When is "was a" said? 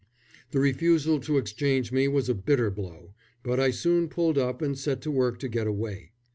2.07-2.33